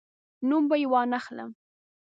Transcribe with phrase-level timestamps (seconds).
[0.49, 1.49] نوم به یې وانخلم.